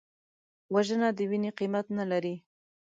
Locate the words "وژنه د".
0.73-1.19